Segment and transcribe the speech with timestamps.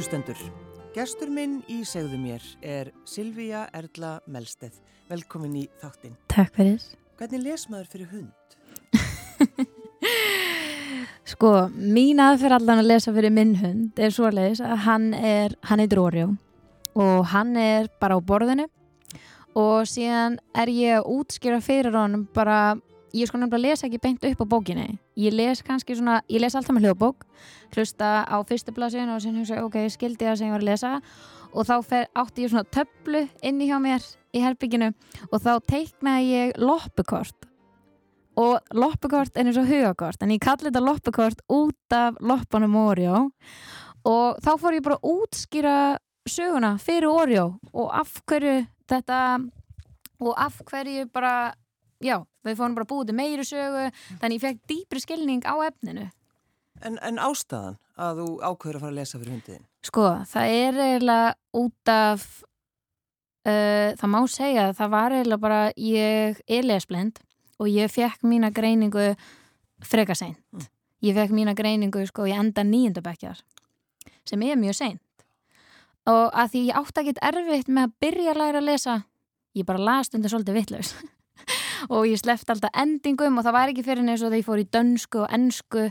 [0.00, 0.38] Kærulustendur,
[0.94, 4.78] gestur minn í segðu mér er Silvíja Erla Melsteð.
[5.10, 6.14] Velkomin í þáttinn.
[6.32, 6.86] Takk fyrir.
[7.20, 8.56] Hvernig les maður fyrir hund?
[11.34, 15.58] sko, mín aðferð allan að lesa fyrir minn hund er svo leiðis að hann er,
[15.68, 18.70] hann er dróri og hann er bara á borðinu
[19.52, 22.78] og síðan er ég að útskýra fyrir honum bara
[23.16, 24.98] ég sko nefnilega lesa ekki beint upp á bókinni.
[25.18, 27.26] Ég les kannski svona, ég les alltaf með hljóðbók
[27.74, 30.92] hlusta á fyrstu blasin og sen hugsa, ok, skildi það sem ég var að lesa.
[31.50, 34.92] Og þá fer, átti ég svona töflu inni hjá mér í herbygginu
[35.30, 37.48] og þá teiknaði ég loppukort.
[38.38, 43.30] Og loppukort er eins og hugakort en ég kalli þetta loppukort út af loppanum Oreo.
[44.06, 45.78] Og þá fór ég bara að útskýra
[46.28, 49.18] söguna fyrir Oreo og af hverju þetta
[50.20, 51.52] og af hverju bara
[52.00, 53.86] já, við fórum bara búið til meiri sögu
[54.20, 56.08] þannig ég fekk dýpri skilning á efninu
[56.80, 59.64] En, en ástæðan að þú ákveður að fara að lesa fyrir hundiðin?
[59.84, 62.24] Sko, það er eiginlega út af
[63.44, 67.20] uh, það má segja að það var eiginlega bara ég er lesblind
[67.60, 69.10] og ég fekk mína greiningu
[69.84, 70.40] freka seint.
[70.56, 70.68] Mm.
[71.04, 73.44] Ég fekk mína greiningu sko ég enda nýjendabækjar
[74.28, 75.24] sem er mjög seint
[76.08, 78.96] og að því ég átti að geta erfitt með að byrja að læra að lesa
[79.56, 80.92] ég bara las undir svolítið vittlaus
[81.88, 84.62] og ég slefti alltaf endingum og það var ekki fyrir neins og þegar ég fór
[84.62, 85.86] í dönsku og ennsku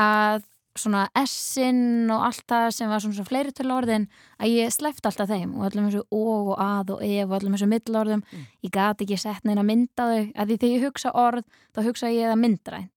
[0.00, 0.46] að
[0.78, 4.06] svona essin og allt það sem var svona, fleiri tölu orðin
[4.38, 7.56] að ég slefti alltaf þeim og öllum þessu og og að og ef og öllum
[7.56, 8.44] þessu millorðum mm.
[8.66, 12.12] ég gati ekki sett neina mynda þau að því þegar ég hugsa orð þá hugsa
[12.14, 12.94] ég það myndrænt.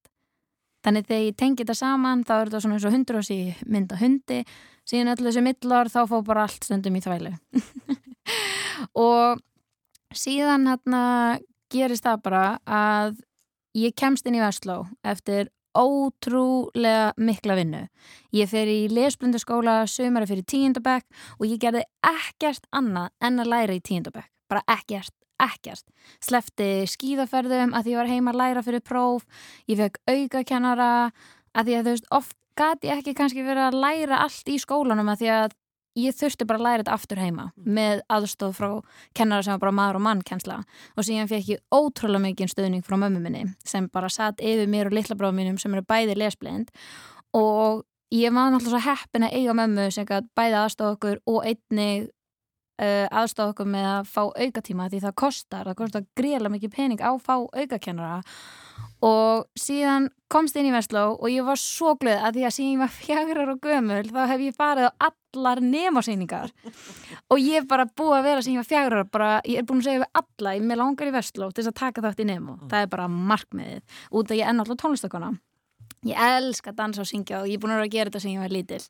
[0.83, 3.39] Þannig þegar ég tengi þetta saman þá er þetta svona eins og hundur og sí
[3.65, 4.41] mynda hundi.
[4.83, 7.31] Síðan öllum þessu millorð þá fó bara allt stundum í þvælu.
[8.99, 9.39] Og
[10.13, 11.03] síðan hérna
[11.73, 13.19] gerist það bara að
[13.77, 17.81] ég kemst inn í Vestló eftir ótrúlega mikla vinnu.
[18.33, 21.05] Ég fer í lesblundaskóla sömara fyrir tíundabæk
[21.39, 24.29] og ég gerði ekkert annað en að læra í tíundabæk.
[24.51, 25.85] Bara ekkert, ekkert.
[26.21, 29.25] Slefti skíðaferðum að því ég var heima að læra fyrir próf.
[29.65, 30.91] Ég fekk aukakennara
[31.53, 34.59] að því að þú veist, oft gæti ég ekki kannski verið að læra allt í
[34.61, 35.57] skólanum að því að
[35.99, 37.69] ég þurfti bara að læra þetta aftur heima mm.
[37.77, 38.69] með aðstóð frá
[39.17, 40.59] kennara sem var bara maður og mann kennsla
[40.97, 44.89] og síðan fekk ég ótrúlega mikið stöðning frá mömmu minni sem bara satt yfir mér
[44.89, 46.73] og litla bráðum mínum sem eru bæði lesblind.
[47.37, 47.83] Og
[48.13, 51.89] ég var náttúrulega svo heppin að eiga mömmu sem bæði aðstóð okkur og einni
[52.81, 57.01] uh, aðstóð okkur með að fá aukatíma því það kostar, það kostar greiðlega mikið pening
[57.05, 58.21] á að fá aukakennara
[59.03, 62.73] og síðan komst inn í Vestló og ég var svo glöð að því að síðan
[62.73, 66.53] ég var fjagrar og gömul þá hef ég farið á allar nemasýningar
[67.29, 69.83] og ég hef bara búið að vera síðan ég var fjagrar bara, ég er búin
[69.83, 72.29] að segja við alla ég með langar í Vestló til þess að taka þátt í
[72.29, 72.57] nemo.
[72.57, 72.69] Mm.
[72.71, 73.99] það er bara markmiðið.
[74.11, 75.33] Út af ég er náttúrulega tónlistakona
[76.07, 78.23] ég elska að dansa og syngja og ég er búin að vera að gera þetta
[78.23, 78.83] sem ég var lítill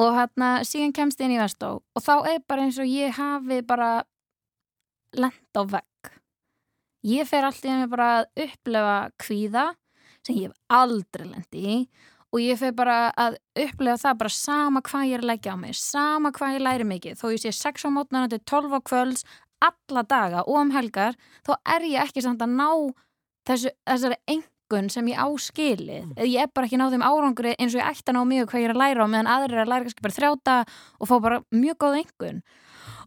[0.00, 3.60] og hérna síðan kemst inn í Vestló og þá er bara eins og ég hafi
[3.66, 3.90] bara
[5.16, 5.88] lend á vegg
[7.04, 9.64] Ég fer alltaf í henni bara að upplefa kvíða
[10.24, 11.78] sem ég hef aldrei lendi í
[12.34, 15.56] og ég fer bara að upplefa það bara sama hvað ég er að leggja á
[15.60, 17.18] mig, sama hvað ég læri mikið.
[17.20, 19.22] Þó ég sé 6 á mótnana til 12 á kvölds,
[19.62, 21.14] alla daga og um helgar,
[21.46, 22.68] þá er ég ekki samt að ná
[23.46, 26.08] þessu, þessari engun sem ég áskilið.
[26.08, 26.24] Mm.
[26.26, 28.64] Ég er bara ekki náð þeim árangri eins og ég ætti að ná mjög hvað
[28.64, 30.56] ég er að læra á meðan aðrir er að læra kannski bara þrjáta
[30.98, 32.42] og fá bara mjög góð engun.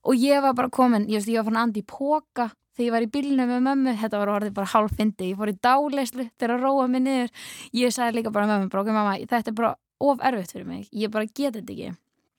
[0.07, 2.93] Og ég var bara komin, ég, veist, ég var fann andi í póka þegar ég
[2.93, 6.27] var í bílinu með mömmu, þetta var orðið bara hálf fyndi, ég fór í dáleyslu
[6.37, 7.31] þegar að róa mig niður,
[7.73, 11.13] ég sagði líka bara mömmu, brókið mamma, þetta er bara of erfitt fyrir mig, ég
[11.13, 11.95] bara geti þetta ekki.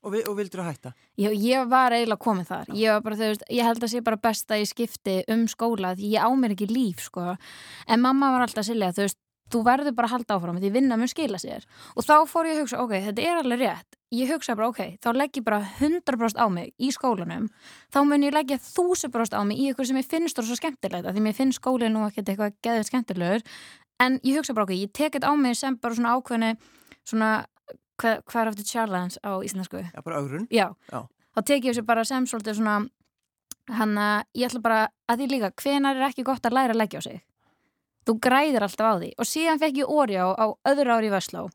[0.07, 0.93] Og, og vildur þú hætta?
[1.19, 4.03] Já, ég var eiginlega komið þar, ég var bara, þú veist, ég held að sé
[4.07, 8.05] bara best að ég skipti um skóla því ég á mér ekki líf, sko, en
[8.05, 9.19] mamma var alltaf silja, þú veist,
[9.51, 11.67] þú verður bara að halda áfram því vinna mun skila sér.
[11.97, 14.97] Og þá fór ég að hugsa, ok, þetta er alveg rétt ég hugsa bara, ok,
[15.03, 17.49] þá legg ég bara 100% á mig í skólanum.
[17.93, 21.11] Þá mun ég leggja 1000% á mig í eitthvað sem ég finnst það svo skemmtilegt
[21.13, 23.45] því mér finnst skólinn nú ekkert eitthvað geðið skemmtilegur.
[24.01, 26.55] En ég hugsa bara, ok, ég tek þetta á mig sem bara svona ákveðni
[27.05, 27.31] svona,
[28.01, 29.83] hvað, hvað er aftur challenge á íslensku?
[29.85, 31.01] Já, bara augrun Já, Já.
[31.35, 32.79] þá tek ég þessu bara sem svolítið svona
[33.69, 36.81] hann að ég ætla bara að því líka, hvenar er ekki gott að læra að
[36.81, 37.25] leggja á sig?
[38.09, 39.11] Þú græðir alltaf á því.
[39.21, 41.49] Og síðan fekk ég orja á öðru ári í Vestló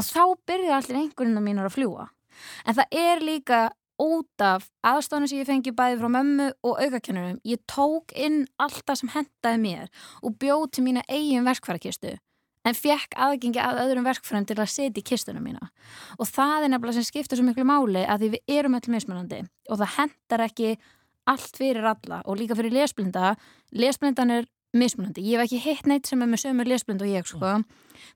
[0.00, 2.08] og þá byrjaði allir einhvernina mínar að fljúa
[2.64, 3.60] en það er líka
[4.00, 7.40] út af aðstofnum sem ég fengi bæði frá mömmu og aukakennurum.
[7.44, 9.90] Ég tók inn allt það sem hendaði mér
[10.24, 12.14] og bjóð til mína eigin verkfærakistu
[12.68, 15.70] en fekk aðgengi að öðrum verkfærum til að setja í kistunum mína.
[16.20, 19.42] Og það er nefnilega sem skiptir svo miklu máli að því við erum allir mismunandi
[19.68, 20.72] og það hendar ekki
[21.30, 23.34] allt fyrir alla og líka fyrir lesblinda.
[23.76, 27.26] Lesblindan er mismunandi, ég hef ekki hitt neitt sem er með sömu lesblind og ég
[27.26, 27.38] sko.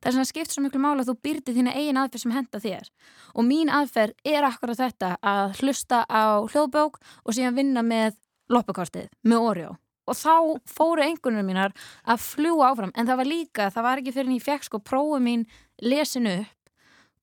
[0.00, 2.60] Það er svona skipt svo miklu mála að þú byrdi þína eigin aðferð sem henda
[2.62, 2.90] þér.
[3.34, 8.18] Og mín aðferð er akkurat þetta að hlusta á hljóðbók og síðan vinna með
[8.52, 9.72] loppukortið, með Oreo.
[10.06, 10.34] Og þá
[10.68, 11.72] fóru einhvernum mínar
[12.04, 14.82] að fljúa áfram, en það var líka það var ekki fyrir en ég fekk sko
[14.84, 15.46] prófu mín
[15.80, 16.70] lesin upp,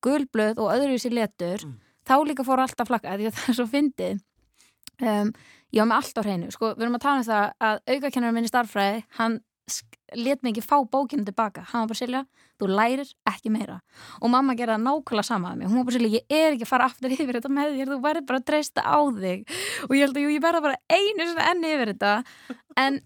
[0.02, 1.78] gulblöð og öðruvísi letur, Mm.
[2.10, 4.22] þá líka fóru alltaf flakka, því að það er svo fyndið
[5.00, 5.32] um,
[5.72, 6.52] ég var með allt á hreinu.
[6.52, 9.40] Sko, við erum að tala um það að aukakennarinn minn í starffræði, hann
[10.18, 12.22] lét mig ekki fá bókinu tilbaka, hann var bara Silja
[12.62, 13.80] þú lærir ekki meira.
[14.22, 16.68] Og mamma gerði það nákvæmlega sama að mig, hún var bara Silja ég er ekki
[16.68, 17.92] að fara aftur yfir þetta með þér.
[17.92, 19.56] Þú verður bara að treysta á þig.
[19.88, 22.14] Og ég held að jú, ég verða bara einu sinni enn yfir þetta.
[22.84, 23.00] En,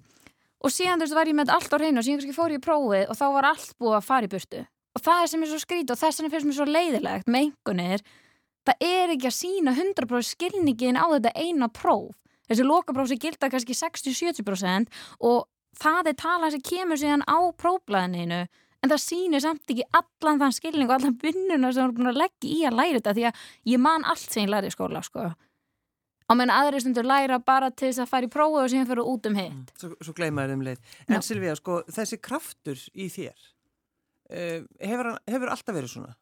[0.59, 2.61] og síðan þú veist var ég með allt á hreinu og síðan kannski fór ég
[2.63, 4.65] í prófið og þá var allt búið að fara í burtu.
[4.95, 7.47] Og það er sem er svo skrít og þess vegna finnst mér svo leiðilegt með
[7.49, 8.05] einhvernir
[8.65, 12.13] það er ekki að sína 100% skilningin á þetta eina próf
[12.49, 15.47] þessi lokapróf sem gilda kannski 60-70% og
[15.79, 18.43] það er talað sem kemur síðan á prófblæðinu
[18.85, 22.21] en það sýnir samt ekki allan þann skilning og allan vinnuna sem er búin að
[22.21, 23.41] leggja í að læra þetta því að
[23.73, 25.31] ég man allt sem ég læri í skóla sko.
[26.25, 29.09] á meðan aðri stundur læra bara til þess að fara í prófi og síðan fyrir
[29.09, 30.79] út um hitt Svo, svo gleymaður um leið.
[31.07, 31.25] En Já.
[31.25, 33.49] Silvía, sko, þessi kraftur í þér,
[34.29, 36.15] uh, hefur, hefur alltaf verið svona?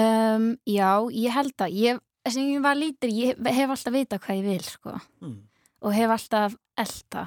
[0.00, 4.40] Um, Já, ég held að ég, sem ég var lítir, ég hef alltaf vita hvað
[4.40, 4.98] ég vil sko.
[5.22, 5.40] Mm.
[5.84, 7.24] og hef alltaf elda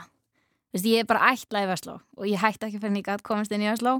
[0.67, 3.53] Þú veist, ég er bara ætla í Vestló og ég hætti ekki fyrir nýgat komast
[3.55, 3.97] inn í Vestló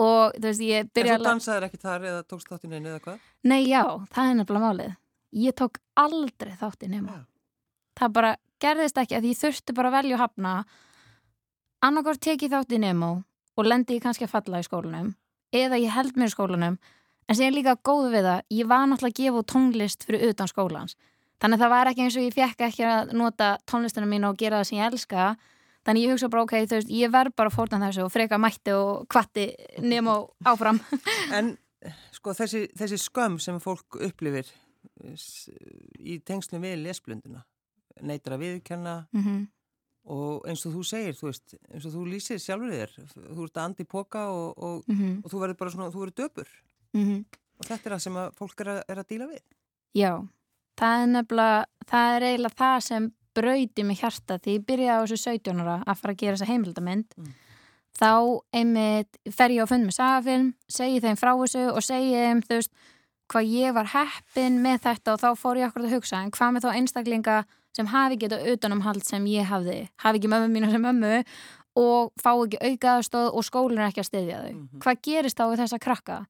[0.00, 3.02] og þú veist, ég En byrja þú dansaðir ekki þar eða tókst þáttinn einu eða
[3.04, 3.18] hvað?
[3.44, 3.82] Nei, já,
[4.14, 4.94] það er nefnilega málið
[5.36, 7.22] Ég tók aldrei þátt í nema Já.
[8.00, 8.30] Það bara
[8.62, 10.52] gerðist ekki að ég þurfti bara að velja og hafna
[11.84, 13.10] annarkort tekið þátt í nemo
[13.58, 15.12] og lendi ég kannski að falla í skólanum
[15.54, 16.78] eða ég held mér í skólanum
[17.28, 20.50] en sem ég líka góð við það, ég var náttúrulega að gefa tónlist fyrir utan
[20.50, 20.96] skólans.
[21.38, 24.38] Þannig að það var ekki eins og ég fekk ekki að nota tónlistina mín og
[24.40, 25.26] gera það sem ég elska.
[25.86, 28.74] Þannig ég hugsa bara ok, þú veist, ég verð bara fórtan þessu og freka mætti
[28.74, 29.50] og kvatti
[29.84, 30.16] nemo
[30.48, 30.80] áfram.
[31.36, 31.54] En
[32.16, 34.48] sko þessi, þessi skömm sem fólk upplifir
[35.04, 35.28] eh,
[36.02, 37.44] í tengslum við lesblunduna,
[38.02, 39.46] neytur að viðkenna mm
[40.08, 43.58] og eins og þú segir, þú veist, eins og þú lýsir sjálfur þér, þú ert
[43.58, 45.18] að andi póka og, og, -hmm.
[45.20, 46.48] og þú verður bara svona, þú verður döpur
[47.58, 49.42] og þetta er það sem að fólk er að, er að díla við.
[49.94, 50.12] Já,
[50.78, 55.04] það er nefnilega, það er eiginlega það sem brauti mig hjarta því ég byrjaði á
[55.06, 57.32] þessu 17 ára að fara að gera þessa heimildamind Mm.
[57.98, 62.42] þá einmitt fer ég á fund með sagafilm, segi þeim frá þessu og segi þeim
[62.46, 62.72] þú veist
[63.28, 66.52] hvað ég var heppin með þetta og þá fór ég okkur að hugsa en hvað
[66.54, 67.44] með þá einstaklinga
[67.76, 71.24] sem hafi getað utanumhald sem ég hafði, hafi ekki mömmu mína sem mömmu
[71.78, 74.78] og fá ekki aukaðastóð og skólinn er ekki að styðja þau Mhm.
[74.80, 76.26] hvað gerist þá við þessa krakka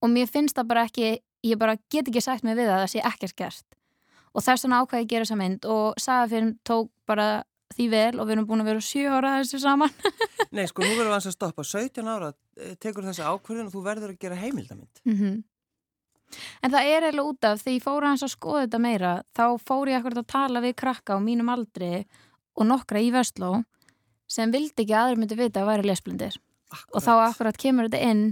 [0.00, 1.10] og mér finnst það bara ekki
[1.46, 3.78] ég bara get ekki sagt mig við að það sé ekkert gert.
[4.30, 7.28] Og þess vegna ákvæði að gera þessa mynd og Sagafilm tók bara
[7.74, 9.94] því vel og við erum búin að vera sjö ára að þessu saman.
[10.56, 11.66] Nei, sko, nú verður við að stoppa.
[11.66, 15.02] 17 ára, eh, tekur þessa ákvörðun og þú verður að gera heimildamind.
[15.06, 15.40] mm
[16.62, 19.44] En það er eiginlega út af því ég fór aðeins að skoða þetta meira þá
[19.66, 22.04] fór ég akkurat að tala við krakka á mínum aldri
[22.54, 23.64] og nokkra í Vestló
[24.30, 26.36] sem vildi ekki að aðri myndi vita að væri lesblindir.
[26.94, 27.58] Og þá akkurat.
[27.58, 28.22] kemur þetta inn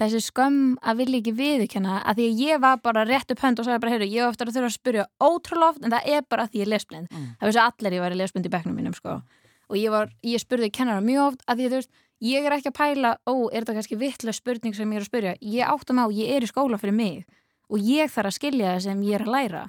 [0.00, 3.58] þessi skömm að vilja ekki viðurkenna að því að ég var bara rétt upp hönd
[3.60, 6.22] og sagði bara, heyrðu, ég eftir að þurfa að spyrja ótrúlega oft en það er
[6.28, 7.26] bara að því ég er lesblind Mm.
[7.40, 9.22] það vissi allir ég væri lesblind í bekknum mínum sko.
[9.68, 11.90] og ég, var, ég spurði kennara mjög oft að því að þú veist,
[12.22, 15.10] ég er ekki að pæla ó, er þetta kannski vittlega spurning sem ég er að
[15.10, 17.24] spyrja ég áttum á, ég er í skóla fyrir mig
[17.68, 19.62] og ég þarf að skilja það sem ég er að læra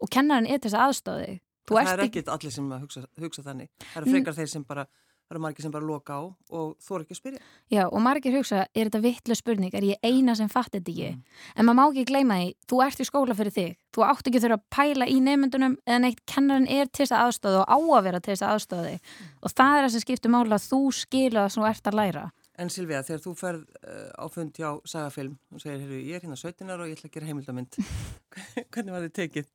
[0.00, 3.68] og kennarinn er þess aðstóði þú Það er ekki allir sem hugsa, hugsa þannig.
[3.92, 4.12] Það eru Mm.
[4.16, 4.86] frekar þeir sem bara,
[5.32, 6.22] það eru margir sem bara loka á
[6.52, 7.40] og er ekki að spyrja.
[7.72, 11.08] Já, og margir hugsa, er þetta vittlega spurning, er ég eina sem fatt þetta ekki?
[11.14, 11.22] Mm.
[11.56, 14.40] En maður má ekki gleyma því, þú ert í skóla fyrir þig, þú átt ekki
[14.40, 17.72] að þurfa að pæla í nefndunum eða neitt kennarinn er til þess að aðstöða og
[17.72, 19.10] á að vera til þess að aðstöða þig.
[19.40, 21.98] Og það er það sem skiptir mála að þú skila það sem þú ert að
[22.02, 22.26] læra.
[22.60, 26.36] En Silvía, þegar þú ferð uh, á fund hjá Sagafilm og segir, ég er hérna
[26.36, 27.78] 17 ára og ég ætla að gera heimildamind.
[28.74, 29.48] Hvernig var þið tekið?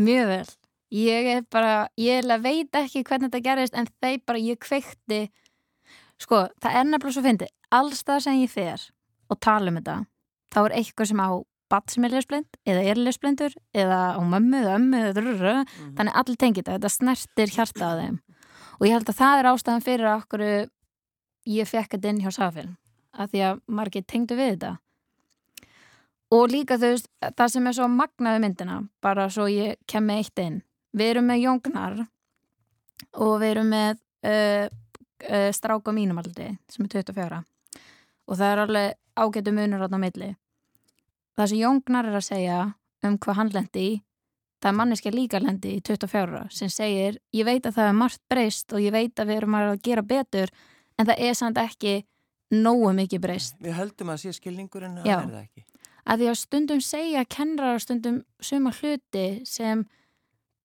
[0.00, 0.46] Mjög vel.
[0.94, 5.24] Ég er bara, ég veit ekki hvernig þetta gerist en þeir bara, ég kveikti,
[6.22, 8.84] sko, það er nefnilega svo fyndi, alls það sem ég fer
[9.32, 9.96] og tala um þetta,
[10.54, 11.30] þá er eitthvað sem á
[11.72, 15.94] badd sem er lesblind, eða er lesblindur, eða á mömmu, eða ömmu, eða drurru, Mhm.
[15.96, 18.20] þannig allir tengið þetta, þetta snertir hjarta á þeim.
[18.78, 20.68] Og ég held að það er ástæðan fyrir að okkur
[21.46, 22.76] ég fekk þetta inn hjá Safin,
[23.18, 24.78] að því að margir tengdu við þetta.
[26.30, 30.22] Og líka þú veist, það sem er svo magnaði myndina, bara svo ég kem með
[30.22, 30.62] eitt inn.
[30.94, 31.98] Við erum með Jóngnar
[33.18, 33.98] og við erum með
[34.30, 34.66] uh,
[35.26, 37.42] uh, stráka mínumaldi sem er 24
[38.24, 40.30] og það er alveg ágætu munur á milli.
[41.34, 42.58] Það sem Jóngnar er að segja
[43.04, 43.90] um hvað hann lendi í,
[44.62, 48.22] það er manneski líka lendi í 24 sem segir, ég veit að það er margt
[48.32, 50.52] breyst og ég veit að við erum að gera betur
[50.96, 51.94] en það er samt ekki
[52.54, 55.18] nógu mikið breyst Við höldum að sé skilningur en Já.
[55.18, 55.64] það er það ekki.
[56.04, 59.84] að því að stundum segja kennar stundum suma hluti sem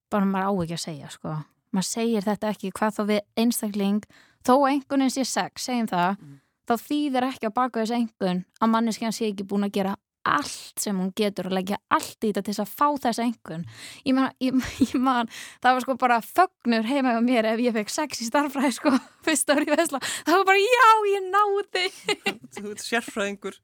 [0.10, 1.38] bara maður á ekki að segja sko.
[1.74, 4.04] maður segir þetta ekki hvað þá við einstakling
[4.46, 6.38] þó veginn sé sex, segjum það Mm.
[6.70, 9.96] þá þýðir ekki að baka þess einhvern að manneskjan sé ekki búin að gera
[10.30, 13.63] allt sem hún getur og leggja allt í þetta til þess að fá þess einhvern
[14.06, 14.54] ég man, ég,
[14.89, 15.30] ég man,
[15.63, 18.94] það var sko bara fögnur heima hjá mér ef ég fekk sex í starfræði sko,
[19.25, 21.86] fyrst ári í Vesla það var bara já, ég náði
[22.60, 23.60] Þú ert sérfræðingur.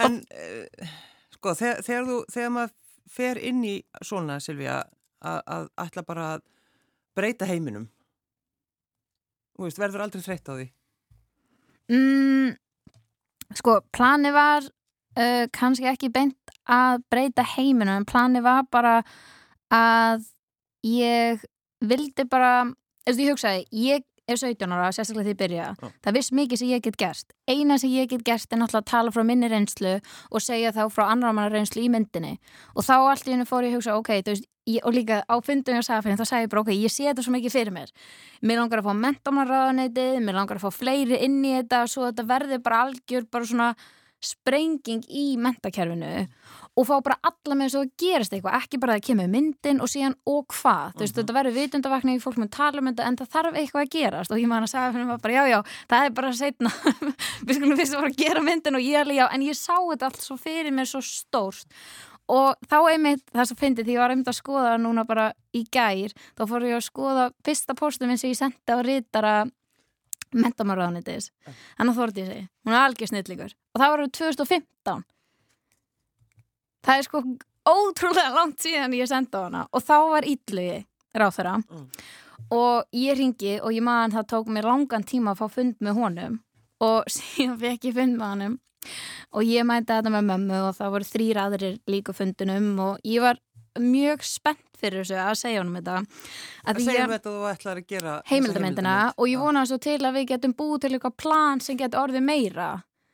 [0.00, 0.94] en uh,
[1.36, 2.74] sko, þegar, þegar, þú, þegar maður
[3.10, 3.74] fer inn í
[4.06, 4.80] svona, Silvíja,
[5.20, 6.44] að, ætla bara að
[7.18, 7.88] breyta heiminum,
[9.56, 10.66] þú veist, verður aldrei þreytt á því.
[11.90, 12.52] Mm,
[13.58, 19.00] sko, plani var uh, kannski ekki beint að breyta heiminum, en plani var bara
[19.74, 20.28] að
[20.86, 21.42] ég
[21.80, 22.70] vildi bara,
[23.06, 25.66] eftir ég hugsaði, ég er 17 ára, sérstaklega því ég byrja.
[25.80, 25.90] Já.
[26.04, 27.34] það viss mikið sem ég get gert.
[27.50, 29.96] Eina sem ég get gert er náttúrulega að tala frá minni reynslu
[30.30, 32.38] og segja þá frá annar manna reynslu í myndinni.
[32.74, 35.22] Og þá allt í hennu fór ég að hugsa ok, þú veist, ég, og líka
[35.26, 37.74] á fundum og sagafinn þá sagði ég bara ok, ég sé þetta svo mikið fyrir
[37.74, 37.94] mér.
[38.42, 42.28] Mér langar að fá mentamannráðaneytið mér langar að fá fleiri inn í þetta svo þetta
[42.28, 43.70] verði bara algjör bara svona
[44.20, 46.26] sprenging í mentakerfinu
[46.80, 49.82] og fá bara alla með þess að það gerist eitthvað ekki bara að kemur myndin
[49.84, 53.18] og síðan og hvað, þú veist, þetta verður vitundavakning fólk mun tala um þetta en
[53.20, 54.32] það þarf eitthvað að gerast.
[54.32, 55.58] Og ég man að sagði fyrir mig bara já já
[55.92, 56.72] það er bara setna,
[57.46, 59.76] við skulum fyrst að fara að gera myndin og ég alveg já, en ég sá
[59.76, 61.78] þetta allt svo fyrir mér svo stórt.
[62.30, 65.64] Og þá einmitt það sem fyndi því ég var einmitt að skoða núna bara í
[65.66, 69.32] gær þá fór ég að skoða fyrsta póstum eins og ég sendi á rítara
[70.30, 71.30] mentamarraðanitis
[71.78, 75.02] hann að þorti sig, hún er algjör snillíkur og það var árið 2015
[76.86, 77.22] það er sko
[77.70, 80.78] ótrúlega langt síðan ég sendi á hana og þá var Ítlugi
[81.14, 81.86] ráð þeirra Mm.
[82.56, 85.94] og ég ringi og ég man það tók mér langan tíma að fá fund með
[86.00, 86.40] honum
[86.80, 88.58] og síðan fekk ég fund með honum
[89.36, 93.20] og ég mæti þetta með mömmu og það voru þrýr aðrir líka fundunum og ég
[93.22, 93.38] var
[93.78, 95.98] mjög spennt fyrir þessu að segja honum þetta
[96.64, 99.98] Að segja ég- um þetta þú ætlar að gera heimildamindina og ég vona svo til
[100.00, 102.70] að við getum búið til eitthvað plan sem getur orðið meira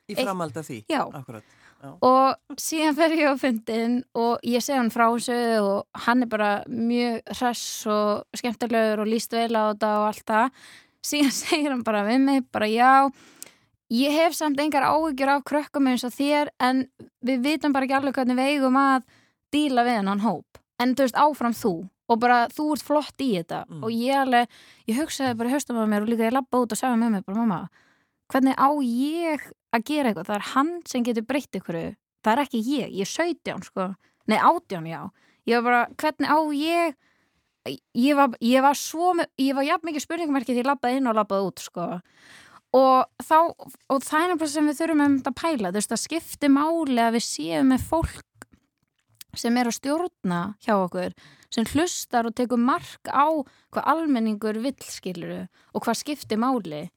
[0.07, 0.77] Í framhald af því.
[0.87, 1.43] Akkurat.
[1.85, 6.29] Og síðan fer ég á fundin og ég segi hann frá þessu og hann er
[6.31, 10.61] bara mjög hress og skemmtilegur og líst vel á þetta og allt það.
[11.05, 12.91] Síðan segir hann bara við mig bara já
[13.93, 16.87] ég hef samt engar áhyggjur af krökkum eins og þér en
[17.25, 19.05] við vitum bara ekki alveg hvernig við eigum að
[19.53, 20.59] díla við hennan hóp.
[20.81, 21.75] En þú veist áfram þú
[22.07, 23.65] og bara þú ert flott í þetta.
[23.67, 23.83] Mm.
[23.83, 24.55] og ég alveg,
[24.87, 27.27] ég hugsaði bara höstum á mér og líka ég labba út og sagði með mér
[27.27, 27.67] bara mamma
[28.31, 29.43] hvernig á ég
[29.75, 31.79] að gera eitthvað, það er hann sem getur breytt ykkur
[32.27, 33.91] það er ekki ég, ég er 17 sko.
[34.27, 35.01] Nei 18 já,
[35.47, 36.97] ég var bara hvernig á ég
[37.97, 41.17] ég var, ég var svo, ég var jafn mikið spurningamerki því ég labbaði inn og
[41.17, 41.87] labbaði út sko.
[42.77, 43.37] Og þá,
[43.91, 46.53] og það er nefnilega sem við þurfum um þetta að pæla, þú veist það skiptir
[46.53, 48.47] máli að við séum með fólk
[49.37, 51.15] sem er að stjórna hjá okkur
[51.53, 53.27] sem hlustar og tekur mark á
[53.71, 55.43] hvað almenningur vill skiluru
[55.73, 56.87] og hvað skiptir máli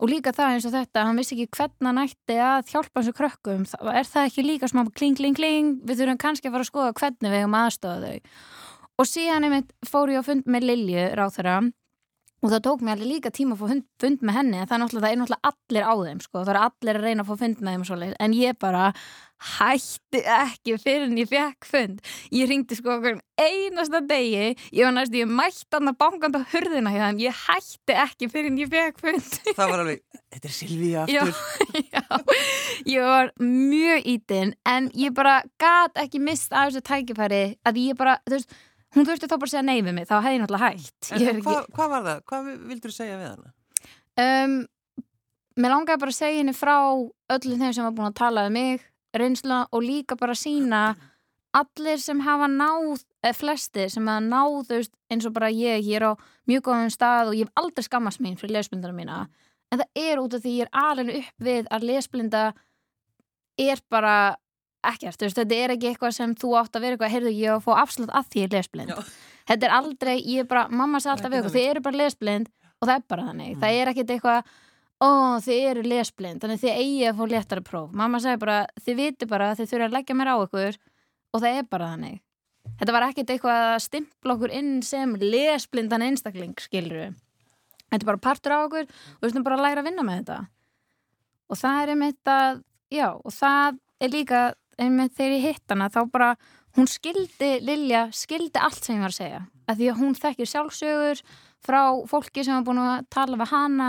[0.00, 3.12] og líka það eins og þetta, hann vissi ekki hvernig hann ætti að hjálpa þessu
[3.18, 3.66] krökkum.
[3.68, 5.74] Það- er það ekki líka smá kling, kling, kling?
[5.84, 8.20] Við þurfum kannski að fara að skoða hvernig við hefum aðstofa þau.
[9.00, 11.72] Og síðan einmitt fór ég á fund með Lilju ráþara
[12.40, 13.66] og það tók mér alveg líka tíma að fá
[14.00, 16.44] fund, með henni það er náttúrulega, er allir á þeim sko.
[16.44, 18.20] það er allir að reyna að fá fund með þeim og svoleiðis.
[18.20, 18.84] en ég bara
[19.40, 22.00] hætti ekki fyrir en ég fekk fund
[22.36, 26.42] ég ringdi sko okkur einasta degi ég var næstu, ég mætti hann að bankand á
[26.52, 30.02] hurðina hjá þeim, ég hætti ekki fyrir en ég fekk fund Það var alveg,
[30.34, 31.84] þetta er Silvíja Já, aftur.
[31.88, 32.02] já,
[32.94, 37.96] ég var mjög ítinn en ég bara gat ekki mist af þessu tækifæri að ég
[38.00, 38.60] bara, þú veist,
[38.96, 41.20] hún þurfti þá bara að segja nei við mig, þá hefði ég náttúrulega hægt En
[41.22, 42.22] Ég ekki, hvað, hvað var það?
[42.30, 43.52] Hvað vildur þú segja við hana?
[44.24, 44.56] um,
[45.60, 46.74] Mér langaði bara að segja henni frá
[47.36, 48.84] öllum þeim sem var búin að tala um mig,
[49.16, 50.82] reynsla og líka bara sína
[51.52, 55.82] allir sem hafa náð, eða flestir sem hafa náð, þú veist, eins og bara ég,
[55.82, 56.12] ég er á
[56.48, 59.16] mjög góðum stað og ég hef aldrei skammast mín fyrir lesblindana mína
[59.70, 62.44] en það er út af því ég er alveg upp við að lesblinda
[63.60, 64.14] er bara
[64.86, 67.54] ekkert, þú veist, þetta er ekki eitthvað sem þú átt að vera eitthvað, heyrðu, ég
[67.56, 68.94] að fá afslut að því ég er lesblind.
[68.94, 69.12] Já.
[69.50, 71.54] Þetta er aldrei, ég er bara, mamma sagði alltaf þannig.
[71.56, 73.50] þið eru bara lesblind og það er bara þannig.
[73.50, 73.60] Mm.
[73.62, 74.50] Það er ekkert eitthvað,
[75.00, 75.08] ó,
[75.46, 77.88] þið eru lesblind, þannig þið eigi að fá léttara próf.
[78.02, 80.78] Mamma sagði bara, þið viti bara, þið þurfa að leggja mér á ykkur
[81.30, 82.20] og það er bara þannig.
[82.80, 87.18] Þetta var ekkert eitthvað að stimpla okkur inn sem lesblindan einstakling, skilur við.
[87.90, 90.20] Þetta er bara partur á okkur og við stum bara að læra að vinna með
[90.20, 90.38] þetta.
[91.50, 92.60] Og það er einmitt að,
[92.94, 94.42] já, og það er líka
[94.80, 96.32] einmitt þegar ég hitt hana, þá bara,
[96.78, 99.40] hún skildi, Lilja, skildi allt sem ég var að segja.
[99.68, 101.24] Að því að hún þekkir sjálfsögur
[101.64, 103.88] frá fólki sem var búin að tala við hana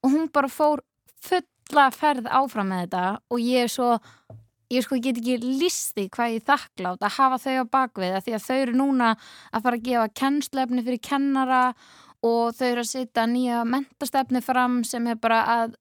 [0.00, 0.82] og hún bara fór
[1.20, 3.90] fulla ferð áfram með þetta og ég er svo
[4.70, 8.36] ég sko get ekki listi hvað ég þakklátt að hafa þau á bakvið að því
[8.36, 9.08] að þau eru núna
[9.50, 11.62] að fara að gefa kennslefni fyrir kennara
[12.26, 15.76] og þau eru að setja nýja mentastefni fram sem er bara að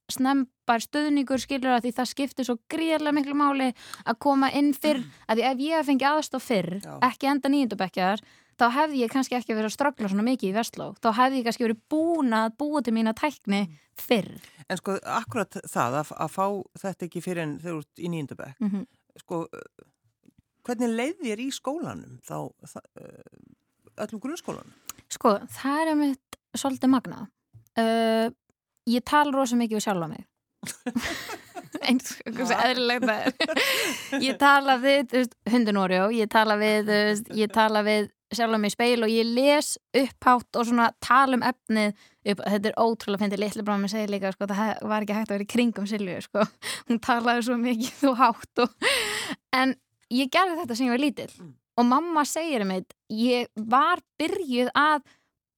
[0.70, 3.70] snempar stuðningur skilur að því það skiptir svo gríðarlega miklu máli
[4.06, 5.02] að koma inn fyrr.
[5.28, 7.00] Að því ef ég fengi aðstof fyrr, Já.
[7.10, 8.22] ekki enda nýjendubekjar
[8.60, 10.94] þá hefði ég kannski ekki verið að ströggla svona mikið í Vestló.
[11.02, 13.62] Þá hefði ég kannski verið búin að búa til mína tækni
[13.98, 14.30] fyrr.
[14.70, 16.46] En sko, akkurat það að, að fá
[16.84, 18.86] þetta ekki fyrir en þú ert í nýjöndabæk, mm -hmm.
[19.24, 19.48] sko,
[20.68, 22.84] hvernig leið þér í skólanum þá, það,
[24.06, 24.76] öllum grunnskólanum?
[25.10, 27.26] Sko, það er einmitt svolítið magna
[27.80, 28.30] uh,
[28.90, 30.29] Ég tala rosa mikið við sjálfa mig
[31.88, 33.62] eins og hversu eðlilegt það er
[34.28, 35.18] Ég tala við
[35.50, 39.72] hundunórió, ég tala við veist, ég tala við sjálfa mig í speil og ég les
[39.98, 41.94] upphátt og svona tala um efnið
[42.30, 45.32] upp, þetta er ótrúlega fyndið, litli bráðum að segja líka sko, það var ekki hægt
[45.32, 46.46] að vera í kringum Silju sko.
[46.90, 48.92] hún talaði svo mikið og hátt og...
[49.58, 49.74] en
[50.14, 51.56] ég gerði þetta sem ég var lítill Mm.
[51.80, 55.08] og mamma segir um þetta ég var byrjuð að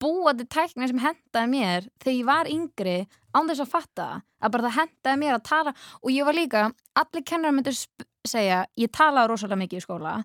[0.01, 2.95] búa til tækni sem hendaði mér þegar ég var yngri
[3.33, 4.07] án þess að fatta
[4.41, 5.73] að bara það hendaði mér að tala.
[6.01, 6.63] Og ég var líka,
[6.99, 7.77] allir kennar myndir
[8.27, 10.15] segja, ég talaði rosalega mikið í skóla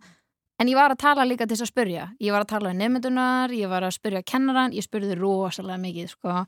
[0.60, 2.80] en ég var að tala líka til þess að spurja ég var að tala um
[2.80, 6.44] nefndunar, ég var að spurja kennaran, ég spurði rosalega mikið sko.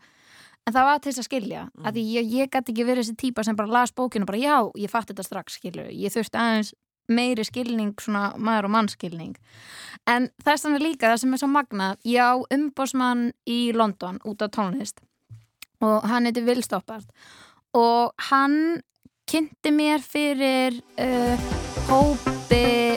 [0.66, 1.86] en það var til þess að skilja mm.
[1.88, 4.58] að ég, ég gæti ekki verið þessi típa sem bara las bókinu og bara já,
[4.76, 6.74] ég fatt þetta strax skilju, ég þurfti aðeins
[7.08, 9.38] meiri skilning, svona maður og mannskilning.
[10.04, 14.44] En þess vegna líka það sem er svo magnað, ég á umbósmann í London út
[14.44, 15.00] af tónlist
[15.84, 17.06] og hann heiti Will Stoppard
[17.78, 18.80] og hann
[19.28, 21.48] kynnti mér fyrir uh,
[21.90, 22.96] hópi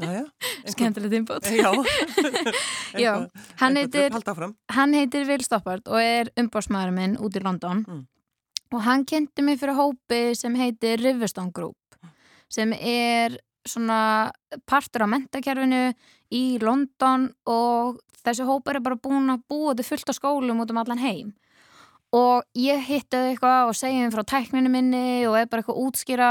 [0.00, 0.22] Jájá.
[0.72, 1.44] skemmtilegt inbútt
[3.60, 4.08] hann heitir-
[4.72, 8.06] hann heitir Will Stoppard og er umbósmaður minn út í London Mm.
[8.72, 11.76] og hann kynnti mig fyrir hópi sem heitir Riverstone Group
[12.48, 13.36] sem er
[13.68, 14.30] svona
[14.68, 15.90] partur á mentakerfinu
[16.32, 20.72] í London og þessi hópar er bara búin að búa til fullt á skólum út
[20.72, 21.34] um allan heim
[22.16, 25.78] og ég hitti þau eitthvað og segi þeim frá tækninu minni og er bara eitthvað
[25.78, 26.30] að útskýra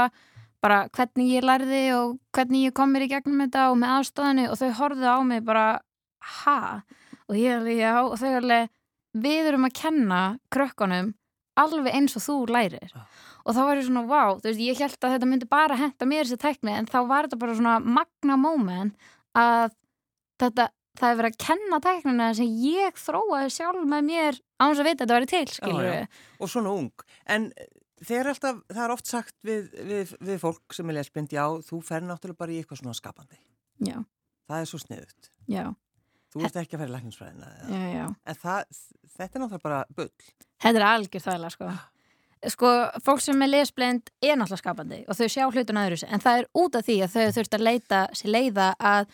[0.60, 4.48] bara hvernig ég lærði og hvernig ég kom mér í gegnum þetta og með aðstofanu
[4.50, 5.66] og þau horfðu á mig bara
[6.40, 6.58] ha?
[7.30, 8.68] og ég alveg já og þau alveg
[9.24, 10.20] við erum að kenna
[10.52, 11.14] krökkunum
[11.62, 13.02] alveg eins og þú lærir Já.
[13.44, 16.08] og þá var ég svona wow, þú veist, ég held að þetta myndi bara henda
[16.10, 19.74] mér þessi tækni en þá var þetta bara svona magna moment að
[20.40, 20.68] þetta,
[21.00, 24.88] það er verið að kenna tæknina sem ég þróaði sjálf með mér á þess að
[24.90, 26.08] vita að þetta væri til, skilur Já, já.
[26.40, 27.04] Og svona ung.
[27.30, 27.50] En
[28.00, 31.44] þeir er alltaf, það er oft sagt við, við, við fólk sem er lesbind, já,
[31.68, 33.36] þú fer náttúrulega bara í eitthvað svona skapandi.
[33.84, 33.98] já,
[34.50, 35.28] Það er svo sniðut.
[35.52, 35.64] já,
[36.30, 37.48] Þú ert ekki að fara í lækningsfræðina.
[37.70, 38.04] já, já.
[38.26, 38.82] En það,
[39.16, 40.10] þetta er náttúrulega bara bull.
[40.60, 41.70] Þetta er algjör þægilega sko.
[42.50, 42.68] Sko,
[43.04, 46.38] fólk sem er lesblind er náttúrulega skapandi og þau sjá hlutun öðru sig en það
[46.38, 49.10] er út af því að þau þurft að leita sér leiða að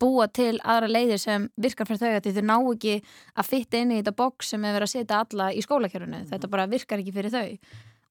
[0.00, 2.94] búa til aðra leiðir sem virkar fyrir þau að þau ná ekki
[3.36, 6.52] að fitta inn í þetta boks sem er verið að setja alla í skólakjörunu þetta
[6.54, 7.58] bara virkar ekki fyrir þau.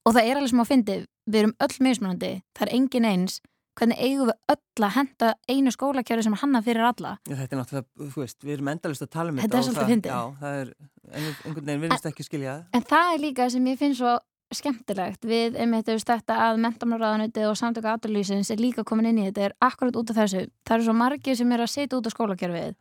[0.06, 0.98] Og það er alveg sem á fyndi,
[1.30, 2.32] við erum öll mismunandi.
[2.58, 3.40] Það er engin eins
[3.80, 7.62] hvernig eigum við öll að henda einu skólakjöru sem hanna fyrir alla Já, þetta er
[7.62, 9.60] náttúrulega, þú veist, við erum endalist að tala um Þetta þetta.
[9.60, 10.50] er svolítið fyndið.
[10.50, 10.74] Er,
[11.20, 12.56] einhvern veginn virðist ekki skilja.
[12.76, 14.18] En það er líka sem ég finn svo
[14.50, 19.50] skemmtilegt við veist, þetta að mentamráðanutið og samtöku aturlýsins er líka komin inn í þetta
[19.50, 20.48] er akkurat út af þessu.
[20.66, 22.74] Það eru svo margir sem er að setja út á skólakjörfið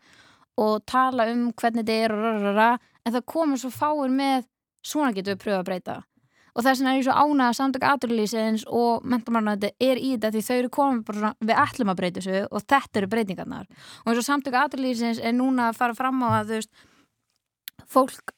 [0.58, 2.70] og tala um hvernig þetta er og rarara
[3.04, 4.48] en það komur svo fáir með
[4.84, 5.98] svona getur við pröfa að breyta
[6.54, 10.32] og þess vegna er ég svo ánað að samtöku aturlýsins og mentamráðanutið er í þetta
[10.34, 13.68] því þau eru komin bara svona við ætlum að breyta þessu og þetta eru breytingarnar.
[14.04, 16.86] Og eins og samtöku aturlýsins er núna að fara fram á að þú veist
[17.88, 18.32] fólk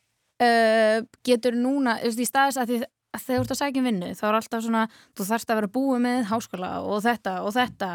[0.44, 3.80] uh, getur núna, þú veist, í staðis að því að þegar þú ert að sækja
[3.80, 4.82] um vinnu, þá er alltaf svona
[5.18, 7.88] þú þarfst að vera búið með háskóla og þetta og þetta,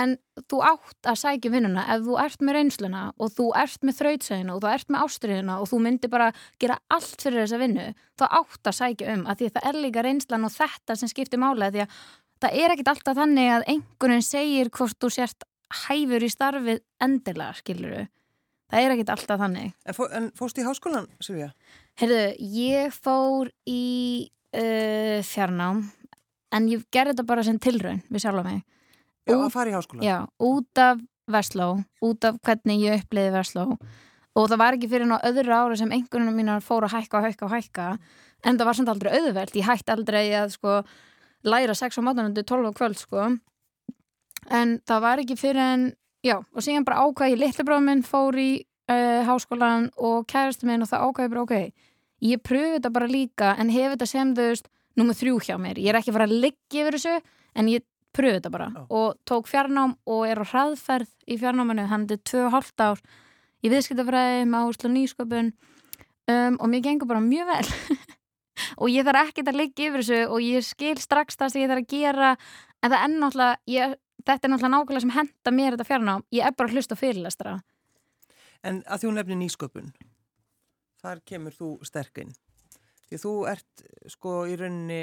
[0.00, 0.16] en
[0.50, 3.98] þú átt að sækja um vinnuna ef þú ert með reynsluna og þú ert með
[4.00, 6.30] þrautsæðina og þú ert með ástriðina og þú myndir bara
[6.62, 7.86] gera allt fyrir þessa vinnu,
[8.18, 11.12] þá átt að sækja um að því að það er líka reynslan og þetta sem
[11.12, 11.98] skiptir mála því að
[12.44, 15.48] það er ekkit alltaf þannig að einhvern segir hvort þú sért
[15.84, 18.04] hæfur í starfið endilega, skiluru
[18.70, 21.52] það er ekkit alltaf þannig En, fó, en fórst í háskólan, Silvija?
[22.00, 22.22] Heyrðu,
[22.58, 23.82] ég fór í
[24.54, 25.84] uh, fjarnám
[26.54, 28.62] en ég gerði þetta bara sem tilraun við sjálfa mig.
[29.24, 30.04] Já, Út- að fara í háskólan.
[30.04, 31.68] Já, út af Versló,
[32.04, 33.78] út af hvernig ég uppliði Versló.
[34.34, 37.24] Og það var ekki fyrir ná öðru ári sem einhvernum mínar fór að hækka og
[37.28, 37.86] hækka og hækka.
[38.44, 40.82] En það var samt aldrei auðvelt, ég hætti aldrei að sko
[41.44, 43.38] læra 6 á mátanundu 12 á kvöld sko.
[44.50, 45.86] En það var ekki fyrir en
[46.24, 48.50] já, og síðan bara ákvæði litlebróðum minn fór í
[48.90, 51.54] uh, háskólan og kærastu minn og það ákvæði bara ok,
[52.24, 55.80] ég pröfu þetta bara líka en hef þetta sem þú veist nummið þrjú hjá mér,
[55.80, 57.14] ég er ekki að fara að liggja yfir þessu
[57.54, 58.80] en ég pröfu þetta bara Já.
[58.88, 63.02] og tók fjarnám og er á hraðferð í fjarnáminu, hann er tvö og hálft ár
[63.64, 67.66] í viðskiptafræði með áherslu nýsköpun um, og mér gengur bara mjög vel
[68.80, 71.70] og ég þarf ekkert að liggja yfir þessu og ég skil strax það sem ég
[71.72, 72.32] þarf að gera
[72.80, 76.46] en það er náttúrulega ég, þetta er náttúrulega nákvæmlega sem henda mér þetta fjarnám ég
[76.46, 77.60] er bara að hlusta fyrirlestra
[78.64, 79.92] En að því hún nefnir nýsköpun,
[81.02, 82.32] þar kemur þú sterkinn.
[83.04, 85.02] Því þú ert sko í rauninni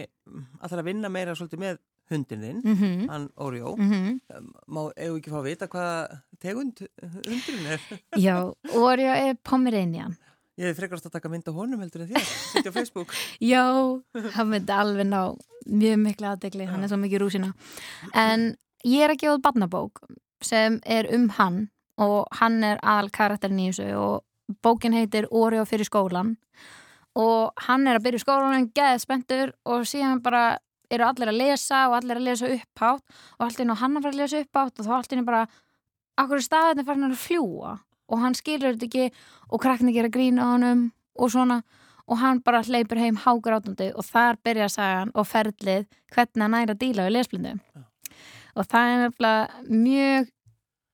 [0.58, 3.06] alltaf að vinna meira svolítið með hundin þinn, mm -hmm.
[3.10, 3.76] hann Órió.
[3.78, 4.50] Mm -hmm.
[4.68, 7.82] Má eigum við ekki fá að vita hvað tegund hundurinn er?
[8.26, 10.18] Já, Oreo er Pomeranian
[10.60, 13.14] Ég hef frekast að taka mynd á honum heldur en þér, sitja á Facebook.
[13.54, 13.64] Já,
[14.36, 15.22] hann myndi alveg ná
[15.66, 17.54] mjög miklu aðdegli, hann er svo mikið rúsina
[18.14, 20.04] en ég er að gefa barnabók
[20.44, 21.70] sem er um hann
[22.02, 26.36] og hann er aðal karakterin í þessu og bókin heitir Oreo fyrir skólan
[27.16, 30.60] og hann er að byrja skólan en geðið spenntur og síðan bara
[30.92, 34.08] eru allir að lesa og allir að lesa upphátt og allt inn og hann að
[34.08, 35.44] fara að lesa upphátt og þá allt inn bara
[36.22, 37.78] akkur er staðinni farin að fljúa
[38.12, 41.62] og hann skilur þetta ekki og krakkinni gera grín á honum og svona
[42.12, 46.76] og hann bara hleypur heim hágrátandi og þar byrja sagan og ferlið hvernig hann næra
[46.76, 47.54] að díla við lesblindu.
[48.60, 50.32] Og það er nefnilega mjög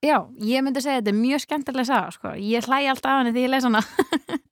[0.05, 2.33] já, ég myndi segja þetta er mjög skemmtilega saga sko.
[2.37, 3.81] ég hlæ alltaf af henni því ég lesa hana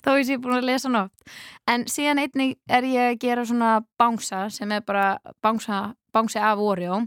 [0.04, 1.36] þó ég sé búin að lesa hana oft.
[1.70, 6.62] En síðan einnig er ég að gera svona bánsa sem er bara bánsa, bánsi af
[6.62, 7.02] Oreo.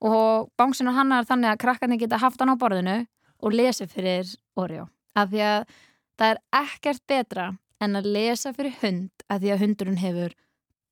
[0.00, 2.98] Og bánsinu hann er þannig að krakkarnir geta haft hann á borðinu
[3.42, 4.88] og lesi fyrir Oreo.
[5.16, 5.76] Af því að
[6.16, 7.46] það er ekkert betra
[7.84, 10.36] en að lesa fyrir hund af því að hundurinn hefur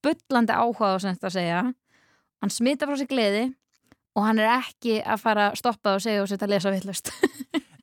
[0.04, 1.60] bullandi áhuga á sem þetta að segja.
[2.44, 3.44] Hann smita frá sig gleði
[4.14, 7.10] og hann er ekki að fara að stoppa og segja og setja að lesa villust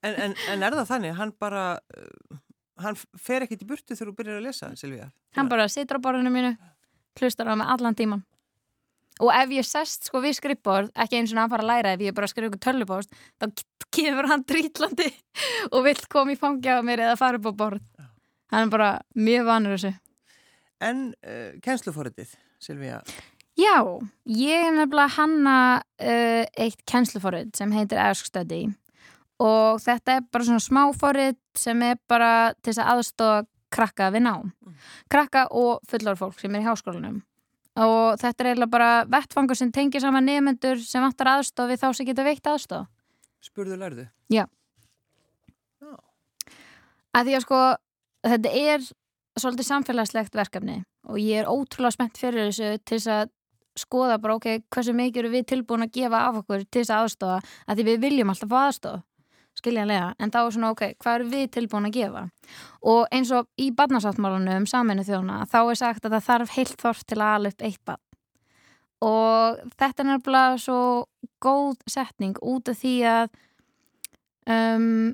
[0.01, 1.63] En, en, en er það þannig, hann bara,
[2.83, 5.09] hann fer ekkit í burtu þegar þú byrjar að lesa, Silvíða?
[5.37, 6.51] hann bara situr á borðinu mínu
[7.19, 8.23] hlustar á mig allan tíman
[9.21, 12.05] og ef ég sest sko við skrippborð ekki eins og hann fara að læra ef
[12.05, 13.49] ég bara skrifa ykkur tölvupóst þá
[13.91, 15.09] kemur hann drítlandi
[15.73, 17.83] og vill koma í fangja á mér eða fara upp á borð.
[18.51, 19.91] Hann er bara mjög vanur þessu.
[20.81, 23.01] En uh, kennsluforritið, Silvíða,
[23.59, 23.83] Já,
[24.25, 25.55] ég er nefnilega hanna
[26.01, 28.63] uh, eitt kennsluforrið sem heitir Ask Study
[29.41, 34.25] og þetta er bara svona smáforrið sem er bara til þess að aðstofa krakka við
[34.27, 34.53] nám.
[35.11, 37.21] Krakka og fullor fólk sem er í háskólanum
[37.79, 41.87] og þetta er eiginlega bara vettfangur sem tengir saman nefnendur sem vantar aðstof við þá
[41.95, 42.87] sem geta veikt aðstof.
[43.41, 44.07] spurðu lærðu?
[44.29, 44.45] Já.
[47.15, 47.59] Að því að sko
[48.27, 48.83] þetta er
[49.39, 53.31] svolítið samfélagslegt verkefni og ég er ótrúlega spennt fyrir þessu til þess að
[53.79, 57.05] skoða bara ok, hversu mikið eru við tilbúin að gefa af okkur til þess að
[57.05, 59.03] aðstofa að því við viljum alltaf fá aðstof
[59.61, 62.23] skiljanlega, en þá er svona ok, hvað eru við tilbúin að gefa?
[62.91, 67.05] Og eins og í barnasáttmálunum saminu þjóna þá er sagt að það þarf heilt þorf
[67.05, 68.03] til að ala upp eitt barn.
[69.01, 70.81] Og þetta er nefnilega svo
[71.41, 73.31] góð setning út af því að
[74.45, 75.13] um,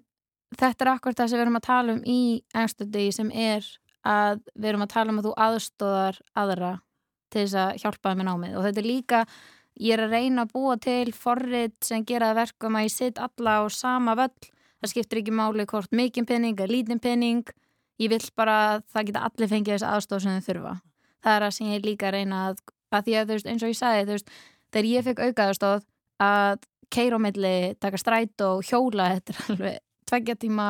[0.56, 2.22] þetta er akkur það sem við erum að tala um í
[2.56, 3.68] engstöndi sem er
[4.08, 6.74] að við erum að tala um að þú aðstóðar aðra
[7.32, 8.58] til þess að hjálpa þeim með námið.
[8.58, 9.24] Og þetta er líka,
[9.80, 13.60] ég er að reyna að búa til forrið sem gera verkum að ég sitt alla
[13.62, 14.52] á sama völl.
[14.82, 17.48] Það skiptir ekki máli hvort mikinn penning eða lítinn penning,
[17.98, 20.74] ég vil bara að það geta allir fengið þess aðstóð sem þau þurfa.
[21.26, 22.62] Það er að sem ég líka að reyna að,
[22.94, 24.32] að því að þú veist, eins og ég sagði, þú veist
[24.72, 25.88] þegar ég fekk aukaðarstóð
[26.28, 30.68] að keira á milli, taka stræt og hjóla þetta er alveg tveggja tíma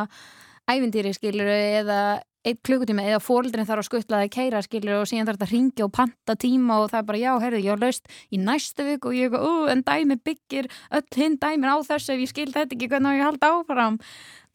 [0.68, 2.00] ævindýri skilur eða
[2.46, 5.86] einn klukkutíma eða fóldrin þarf að skuttlaði keira skilur og síðan þarf þetta að ringja
[5.88, 9.06] og panta tíma og það er bara já, heyrðu, ég har laust í næstu vik
[9.10, 12.48] og ég er uh, en dæmi byggir öll hinn dæmin á þessu ef ég skil
[12.54, 14.00] þetta ekki hvernig ég að halda áfram?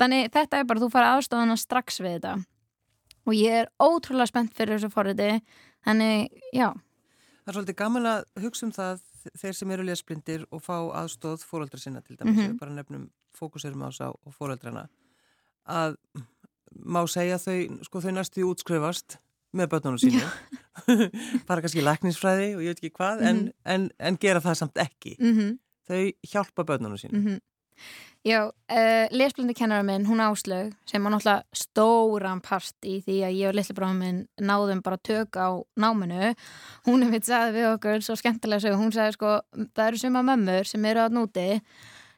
[0.01, 2.37] Þannig þetta er bara, þú fara aðstofana strax við þetta.
[3.27, 5.29] Og ég er ótrúlega spennt fyrir þessu forriti
[5.85, 6.71] þannig, já.
[7.43, 9.03] Það er svolítið gaman að hugsa um það
[9.39, 12.41] þeir sem eru lesblindir og fá aðstóð fóröldra sinna til dæmis, Mhm.
[12.47, 12.59] við
[16.85, 19.19] bara á á má segja þau, sko þau næstu útskrifast
[19.53, 20.23] með börnunum sínu
[21.47, 23.53] fara kannski læknisfræði og ég veit ekki hvað en, Mhm.
[23.65, 25.17] en, en gera það samt ekki.
[25.21, 25.59] Mhm.
[25.89, 27.41] Þau hjálpa börnunum sínu Mm
[28.25, 33.35] Já, uh, lesblindi kennara minn, hún Áslaug, sem var náttúrulega stóran part í því að
[33.35, 36.33] ég og lillibráðum minn náðum bara tök á náminu.
[36.87, 39.41] Hún mitt sagði við okkur svo skemmtilega sög, hún sagði sko,
[39.75, 41.61] það eru suma mömmur sem eru að núti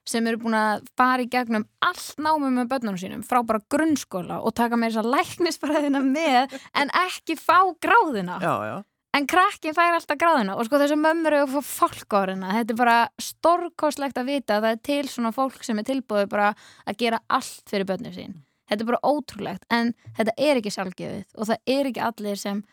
[0.09, 4.41] sem eru búin að fara í gegnum allt námið með börnunum sínum frá bara grunnskóla
[4.45, 8.77] og taka með þess að læknisfræðina með en ekki fá gráðina Já, já,
[9.15, 12.55] en krakkin fær alltaf gráðina og sko þessar mömmur eru að fá fólk á hérna
[12.59, 16.31] þetta er bara stórkostlegt að vita að það er til svona fólk sem er tilbúið
[16.33, 16.51] bara
[16.85, 18.35] að gera allt fyrir börnum sín.
[18.71, 22.65] Þetta er bara ótrúlegt en þetta er ekki sjálfgefið og það er ekki allir sem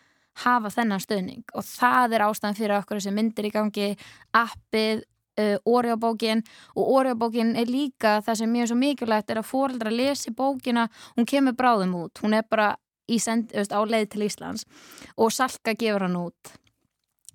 [0.42, 3.88] hafa þennan stöðning og það er ástæðan fyrir okkur sem myndir í gangi
[4.32, 5.02] appið,
[5.40, 6.42] uh, orjábókin
[6.76, 11.28] og orjábókin er líka það sem mjög svo mikilvægt er að fóreldra lesi bókina, hún
[11.28, 12.74] kemur bráðum út hún er bara
[13.18, 14.66] send, veist, á leið til Íslands
[15.16, 16.54] og Salka gefur hann út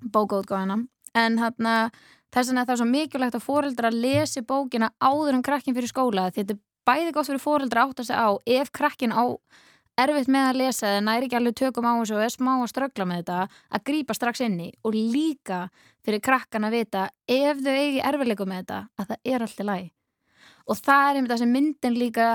[0.02, 1.92] bókaútgáðina en hann
[2.34, 6.30] þess vegna er það svo mikilvægt að fóreldra lesi bókina áður en krakkin fyrir skóla
[6.32, 9.26] þetta er bæði gott fyrir fóreldra átt að segja á ef krakkin á
[9.98, 12.72] erfitt með að lesa eða næri ekki alveg tökum á þessu og er smá að
[12.72, 13.38] ströggla með þetta
[13.74, 15.62] að grýpa strax inni og líka
[16.06, 19.90] fyrir krakkan að vita ef þau eigi erfileikum með þetta að það er alltaf læg
[20.68, 22.28] og það er einmitt það sem myndin líka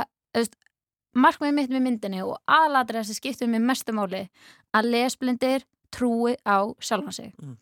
[1.12, 4.24] markmiðið mitt með myndinni og aðladrið sem skiptir mér mestumáli
[4.72, 7.56] að lesblindir trúi á sjálfa sig mm.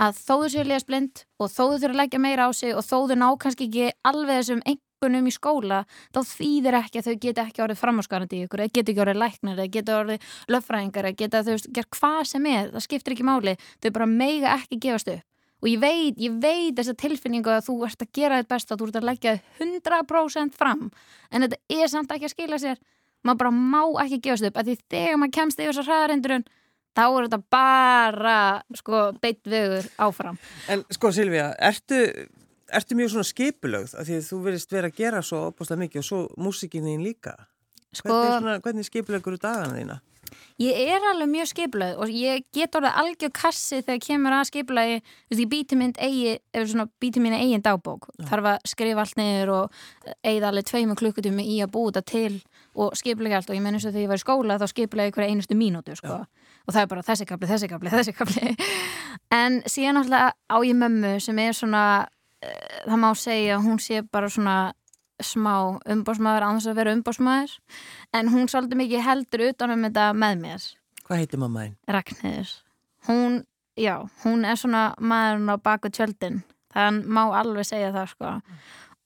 [0.00, 2.84] að þó þú séu lesblind og þó þú þurfa að leggja meira á sig og
[2.86, 4.64] þó þú ná kannski ekki alveg þessum
[4.96, 8.72] einhvernum í skóla þá þýðir ekki að þau geta ekki orðið framháskarandi í ykkur eða
[8.72, 12.70] geta ekki orðið læknar eða geta orðið löffræðingar eða geta þau gert hvað sem er,
[12.72, 15.24] það skiptir ekki máli þau bara meiga ekki gefast upp.
[15.64, 18.80] Og ég veit, ég veit þessa tilfinningu að þú ert að gera þetta best að
[18.80, 20.90] þú ert að leggja 100% fram
[21.30, 22.80] en þetta er samt ekki að skila sér.
[23.24, 26.44] Maður bara má ekki gefast upp að því þegar maður kemst yfir þessar hraðarendurinn
[26.96, 28.36] þá er þetta bara
[28.76, 30.36] sko beitt vegur áfram.
[30.68, 32.04] En sko Silvíja, ertu,
[32.74, 36.02] ertu mjög svona skipulögð að því að þú verist verið að gera svo opast mikið
[36.02, 37.36] og svo músikin þín líka
[37.94, 40.00] sko, hvernig, hvernig skipulögur eru dagana þína?
[40.58, 44.96] Ég er alveg mjög skipulöð og ég get orðið algjör kassi þegar kemur að skipulögi
[45.02, 48.26] þú veist, ég býti mynd eigi eða svona býti mín eigin dagbók ja.
[48.30, 49.84] þarf að skrifa allt niður og
[50.24, 52.40] eigða alveg tveimu klukkutími í að búa þetta til
[52.74, 55.14] og skipulögi allt og ég menn eins og þegar ég var í skóla þá skipulögi
[55.16, 56.18] hverja einustu mínútu sko.
[56.24, 56.50] ja.
[56.66, 58.56] og það er bara þessi kapli, þessi kapli, þessi kapli
[59.36, 61.84] en síðan alltaf á ég mömmu sem er svona
[62.42, 64.74] það má segja, hún sé bara svona
[65.22, 67.56] smá umbásmaður ánþess að vera umbásmaður
[68.12, 70.70] en hún svolítið mikið heldur utanum þetta með mér.
[71.06, 71.76] Hvað heitir mamma einn?
[71.88, 72.54] Ragnhildur
[73.08, 73.46] hún,
[73.76, 76.42] já, hún er svona maðurinn á baku tjöldin.
[76.74, 78.32] Þann má alveg segja það sko.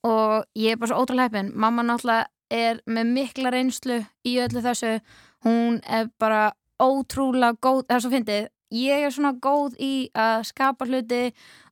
[0.07, 1.51] Og ég er bara svo ótrúlega heppin.
[1.55, 4.97] Mamma náttúrulega er með mikla reynslu í öllu þessu.
[5.45, 8.49] Hún er bara ótrúlega góð, það er svo fyndið.
[8.71, 11.23] Ég er svona góð í að skapa hluti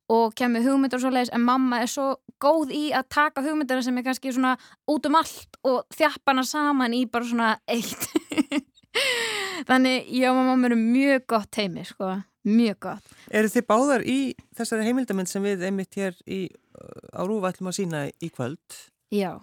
[0.10, 3.84] og kemur hugmyndur og svo leiðis en mamma er svo góð í að taka hugmyndina
[3.86, 4.56] sem er kannski svona
[4.90, 8.08] út um allt og þjappa hana saman í bara svona eitt.
[9.70, 12.16] Þannig og mamma eru mjög gott heimi sko,
[12.48, 13.12] mjög gott.
[13.30, 14.20] Eru þið báðar í
[14.58, 16.48] þessari heimildamind sem við einmitt hér í,
[17.14, 18.80] á Rúfa ætlum að sína í kvöld?
[19.14, 19.36] Já,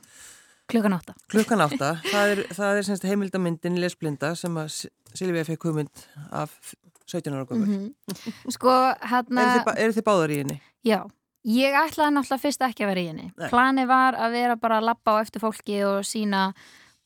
[0.73, 1.15] klukkan átta.
[1.31, 6.75] Klukkan átta, það er, það er heimildamindin Lesblinda sem að Silvíða fekk hugmynd af
[7.07, 8.51] 17 ára gömur mm -hmm.
[8.51, 8.73] Sko,
[9.11, 10.61] hérna Eru þið báðar í henni?
[10.85, 11.01] Já,
[11.47, 13.33] ég ætlaði náttúrulega fyrst ekki að vera í henni.
[13.37, 13.49] Nei.
[13.51, 16.55] Plani var að vera bara að lappa á eftir fólki og sína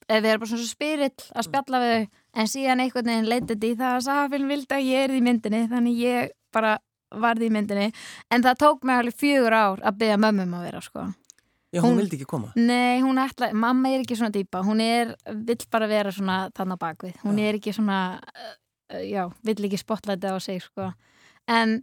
[0.09, 2.07] eða vera bara svona spirill að spjalla við þau.
[2.35, 5.69] En síðan einhvern veginn leitið í það að Safin vildi að ég er í myndinni
[5.69, 6.79] þannig ég bara
[7.11, 7.93] varði í myndinni.
[8.31, 11.07] En það tók mig alveg fjögur ár að byggja mömmum að vera sko.
[11.71, 12.53] Já, hún, hún vildi ekki koma.
[12.57, 14.63] Nei, hún ætlaði, mamma er ekki svona dýpa.
[14.67, 15.15] Hún er,
[15.47, 17.45] vill bara vera svona þannig á bakvið hún Já.
[17.47, 17.99] er ekki svona
[18.35, 18.57] Eh,
[18.91, 20.93] já, vill ekki spotlæti á sig sko.
[21.49, 21.81] en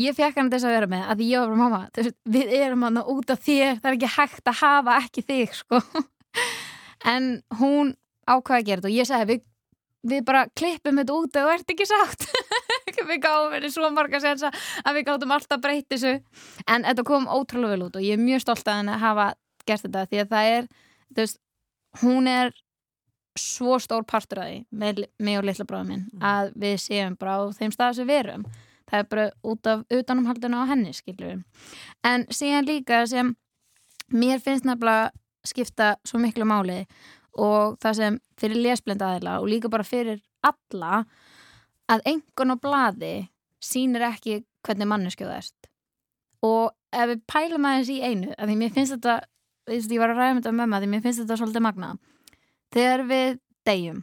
[0.00, 2.86] ég fekk hann þess að vera með að ég var bara mamma veist, við erum
[2.86, 5.80] hann út af þér það er ekki hægt að hafa ekki þig sko.
[7.14, 7.94] en hún
[8.28, 9.42] ákvaði að gera þetta og ég segi við,
[10.12, 12.26] við bara klippum þetta út og það ert ekki sátt
[13.10, 14.50] við gáðum henni svo marga sensa
[14.84, 16.16] að við gáðum alltaf breytt þessu
[16.66, 19.30] en þetta kom ótrúlega vel út og ég er mjög stolt að henni hafa
[19.66, 20.68] gert þetta því að það er
[21.16, 21.40] veist,
[22.02, 22.52] hún er
[23.38, 26.24] svo stór partur að því með mig og litla bráðum minn mm.
[26.26, 28.44] að við séum bara á þeim stað sem við erum.
[28.90, 31.44] Það er bara út af utanumhaldinu á henni skiljuðum
[32.10, 33.34] en síðan líka sem
[34.10, 35.12] mér finnst nefnilega
[35.46, 36.82] skipta svo miklu máli
[37.38, 41.04] og það sem fyrir lesblenda aðila og líka bara fyrir alla
[41.90, 43.14] að engun og bladi
[43.62, 45.70] sínir ekki hvernig manneskjöða erst
[46.46, 49.16] og ef við pælum aðeins í einu að því mér finnst þetta,
[49.70, 51.90] ég var að ræða um þetta með maður því mér finnst þetta svolítið magna
[52.70, 54.02] Þegar við deyjum,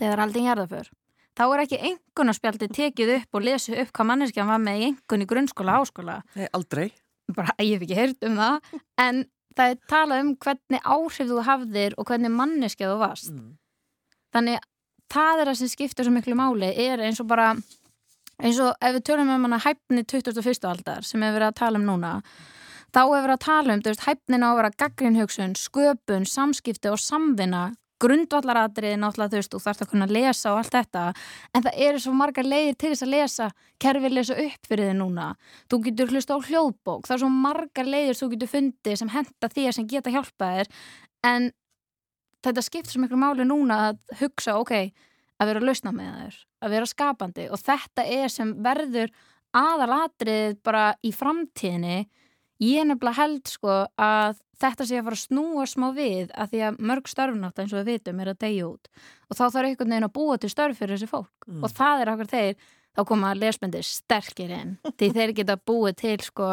[0.00, 0.90] þegar aldrei gerða fyrr,
[1.32, 5.28] þá er ekki engunarspjaldi tekið upp og lesi upp hvað manneskjan var með engun í
[5.30, 6.18] grunnskóla, áskóla.
[6.36, 6.90] Nei, aldrei.
[7.32, 9.24] Bara, ég hef ekki heyrt um það, en
[9.56, 13.32] það er talað um hvernig áhrif þú hafðir og hvernig manneskja þú varst.
[13.32, 13.54] Mm.
[14.32, 14.66] Þannig,
[15.12, 17.52] það er það sem skiptir svo miklu máli, er eins og bara,
[18.40, 20.68] eins og ef við tölum um hana hæfni 21.
[20.68, 22.12] aldar sem við verðum að tala um núna,
[22.92, 26.92] þá hefur við að tala um, þú veist, hæfnin á að vera gaggrinhugsun, sköpun, samskipti
[26.92, 27.70] og samvinna.
[28.02, 31.02] Grundvallaratrið náttúrulega þú veist, þú þarfst að kunna lesa og allt þetta.
[31.54, 33.46] En það eru svo margar leiðir til þess að lesa
[33.84, 35.26] kerfið lesa upp fyrir þið núna.
[35.70, 37.06] Þú getur hlusta á hljóðbók.
[37.06, 40.72] Það er svo margar leiðir þú getur fundið sem henda þér sem geta hjálpað þér.
[41.30, 41.48] En
[42.42, 44.74] þetta skiptir svo miklu máli núna að hugsa, ok,
[45.38, 47.46] að vera lausna með þér, að vera skapandi.
[47.54, 49.14] Og þetta er sem verður
[49.62, 52.00] aðalatrið bara í framtíðinni
[52.62, 56.60] ég nefnilega held sko að þetta sé að fara að snúa smá við að því
[56.66, 58.92] að mörg störfnátt eins og við vitum er að degja út
[59.28, 61.64] og þá þarf einhvern veginn að búa til störf fyrir þessi fólk mm.
[61.64, 66.18] og það er okkur þeir þá koma lesbendir sterkir inn því þeir geta búið til
[66.26, 66.52] sko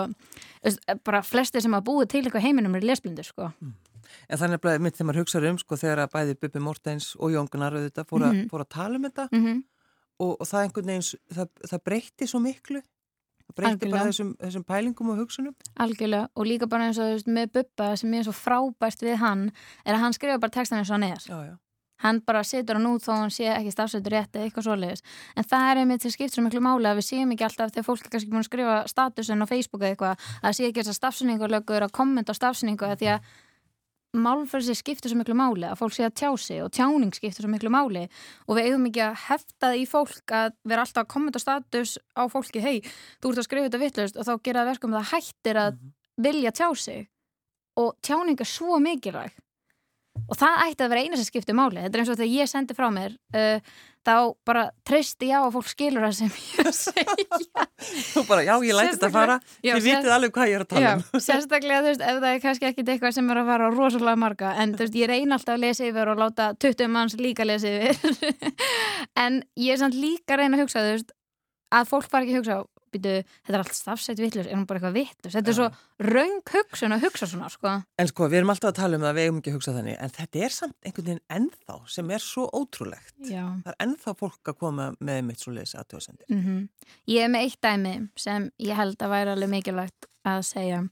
[1.05, 3.77] bara flesti sem hafa búið til eitthvað heiminum er lesblindur sko mm.
[4.25, 7.29] En þannig að mitt þegar maður hugsaður um sko þegar að bæði Bubi Mortens og
[7.29, 8.47] Jón Gunnar fór, mm -hmm.
[8.49, 9.59] fór að tala um þetta mm -hmm.
[10.25, 12.81] og, og það það, það breytti svo miklu
[13.57, 15.55] breytti bara þessum, þessum pælingum og hugsunum.
[15.79, 16.29] Algjörlega.
[16.35, 19.49] Og líka bara eins og veist, með Bubba sem er svo frábært við hann
[19.85, 21.25] er að hann skrifa bara textan eins og hann er.
[21.25, 21.57] Já, já.
[22.03, 25.03] hann bara setur hann út þó hann sé ekki stafsættur rétt eða eitthvað svoleiðis.
[25.35, 27.87] En það er einmitt til skipt svo miklu máli að við séum ekki alltaf þegar
[27.89, 30.79] fólk er kannski búin að skrifa statusin á Facebook eða eitthvað að það sé ekki
[30.79, 33.33] þess að stafsynningarlögur að kommenta á stafsynningu því að
[34.17, 37.51] málferðsir skiptir svo miklu máli að fólk sé að tjá sig og tjáning skiptir svo
[37.51, 38.07] miklu máli.
[38.47, 42.25] Og við eigum ekki að hefta í fólk að vera alltaf að kommenta status á
[42.31, 42.79] fólki hei,
[43.21, 45.93] þú ert að skrifa þetta vittlust og þá gera verkum að það hættir að mhm.
[46.25, 47.05] vilja tjá sig.
[47.79, 49.37] Og tjáning er svo mikilvæg
[50.27, 51.83] og það ætti að vera eina sem skiptir máli.
[51.85, 53.71] Þetta er eins og þegar ég sendi frá mér uh,
[54.09, 54.13] þá
[54.47, 57.65] bara treysti ég á að fólk skilur það sem ég segja.
[58.13, 59.37] Þú bara, já, ég læti þetta að fara.
[59.61, 61.03] Þið vitið alveg hvað ég er að tala um.
[61.03, 64.21] já, Sérstaklega, þú veist, ef það er kannski ekkit eitthvað sem er að fara rosalega
[64.23, 67.47] marga en þú veist, ég reyna alltaf að lesa yfir og láta 20 manns líka
[67.47, 68.25] lesa yfir.
[69.25, 71.15] En ég er samt líka að reyna að hugsa, þú veist
[71.75, 72.59] að fólk fara ekki að hugsa
[72.93, 73.13] býtu,
[73.45, 75.67] þetta er allt stafsætt vittlur, er hún bara eitthvað vittlur þetta er svo
[76.09, 77.73] raung hugsun að hugsa svona sko.
[77.99, 79.97] En sko, við erum alltaf að tala um það við eigum ekki að hugsa þannig,
[79.99, 83.43] en þetta er samt einhvern veginn ennþá sem er svo ótrúlegt Já.
[83.65, 86.69] það er ennþá fólk að koma með mitt svo leysi aðtjóðsendir mm -hmm.
[87.07, 90.83] Ég er með eitt dæmi sem ég held að væri alveg mikilvægt að segja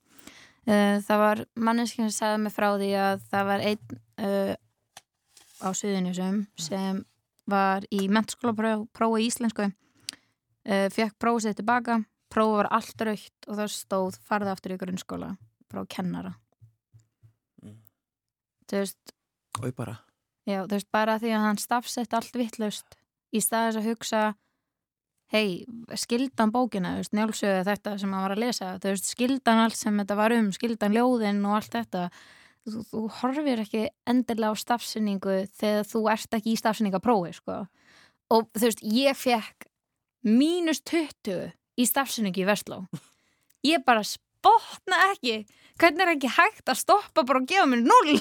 [0.68, 4.56] uh, það var manneskinn sem sagði mig frá því að það var einn uh,
[5.64, 7.04] á Suðunisum sem
[7.48, 8.54] var í mentskóla
[8.94, 9.76] prófi í Íslensku eh,
[10.68, 12.02] fekk prófið sér tilbaka
[12.34, 15.30] prófið var allt raukt og það stóð farði aftur í grunnskóla
[15.72, 16.34] frá kennara
[17.64, 17.78] mm.
[18.68, 19.16] þú veist
[19.58, 20.00] og ég bara
[20.48, 23.00] já, þú veist bara því að hann stafsett allt vittlaust
[23.36, 24.24] í staðis að hugsa
[25.34, 25.68] hei,
[26.00, 30.36] skildan bókina njálsögðu þetta sem hann var að lesa veist, skildan allt sem þetta var
[30.36, 32.04] um skildan ljóðin og allt þetta
[32.68, 37.66] þú, þú horfir ekki endilega á stafsynningu þegar þú ert ekki í stafsynningaprófi sko.
[38.32, 39.68] og þú veist, ég fekk
[40.26, 42.84] mínus 20 í stafsynningi í Vestló
[43.68, 45.42] ég bara spotna ekki.
[45.78, 48.20] Hvernig er ekki hægt að stoppa bara og gefa mér 0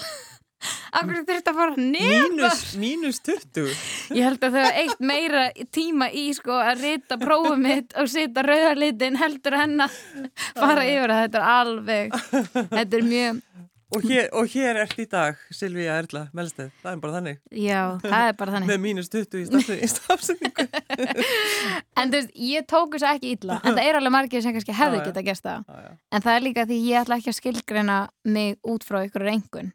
[0.97, 3.69] Akkur þurft að fara nefn mínus, mínus 20
[4.17, 5.43] Ég held að það er eitt meira
[5.75, 9.99] tíma í sko að rita prófum mitt og sita rauðarlitin heldur henn að
[10.57, 12.17] fara yfir að þetta er alveg
[12.73, 13.43] þetta er mjög
[13.94, 17.37] Og hér, og hér ert í dag Silvíja Erla Melsteð, það er bara þannig.
[17.55, 18.70] Já, það er bara þannig.
[18.72, 20.66] Með mínus 20 í stafsendingu
[22.01, 24.57] En þú veist, ég tók þess að ekki ítla en það er alveg margir sem
[24.57, 25.70] kannski hefði geta gæst það.
[26.11, 29.70] En það er líka því ég ætla ekki að skilgrena mig út frá ykkur reyngun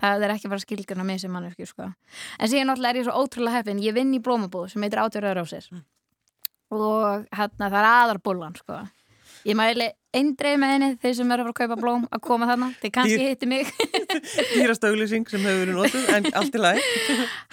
[0.00, 1.90] það er ekki bara að skilgrena mig sem mannverki sko.
[2.38, 3.82] en síðan náttúrulega er ég svo ótrúlega heppin.
[3.82, 5.84] Ég vinn í blómabúð sem heitir Átjörður Rásir mm.
[6.80, 8.80] og hérna það er aðarbúlan sko
[9.44, 12.46] Ég mæli eindreið með henni þeir sem eru að fara að kaupa blóm að koma
[12.48, 13.72] þarna, þeir kannski hitti mig.
[14.54, 16.86] Dýrasta auglýsing sem hefur verið nótuð en allt í lagi.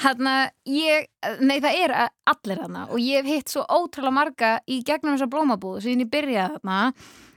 [0.05, 0.35] Hanna,
[0.71, 1.09] ég,
[1.41, 1.95] nei það er
[2.31, 6.13] allir þarna og ég hef hitt svo ótrúlega marga í gegnum þessa blómabúð sem ég
[6.13, 6.79] byrjaði þarna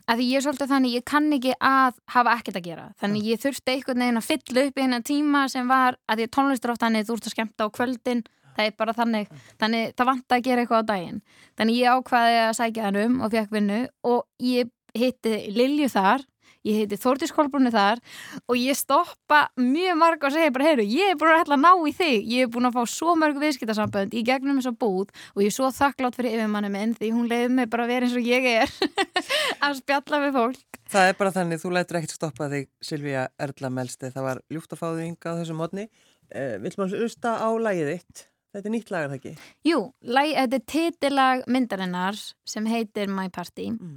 [0.05, 3.29] að því ég er svolítið þannig, ég kann ekki að hafa ekkert að gera, þannig
[3.31, 6.75] ég þurfti einhvern veginn að fylla upp í hennar tíma sem var að því tónlistur
[6.75, 8.21] oft þannig þú ert að skemta á kvöldin
[8.57, 11.25] það er bara þannig, þannig það vant að gera eitthvað á daginn.
[11.59, 13.81] Þannig ég ákvaði að sækja hann um og fekk vinnu
[14.11, 16.25] og ég hitti Lilju þar
[16.65, 18.01] ég heiti Þórtís Kolbrunni þar
[18.49, 21.93] og ég stoppa mjög marg og segja bara, heyru, ég er búin að ná í
[21.95, 22.29] þig.
[22.33, 25.57] Ég er búin að fá svo mörg viðskiptarsambönd í gegnum þessa bút og ég er
[25.57, 28.49] svo þakklátt fyrir yfirmanni minn því hún leiði mig bara að vera eins og ég
[28.55, 28.75] er
[29.65, 30.81] að spjalla við fólk.
[30.95, 34.77] Það er bara þannig, þú lætur ekkert stoppa þig Silvíja Erla Melsti, það var ljúft
[34.77, 35.87] að fá þig ynga á þessu mótni
[36.31, 38.25] eh, Vil maður hlusta á lægið þitt?
[38.55, 39.33] Þetta er nýtt lag, er það ekki?
[39.67, 39.79] Jú,
[40.15, 43.97] lag, þetta er titillag myndarinnar sem heitir My Party mm.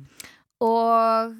[0.66, 1.36] og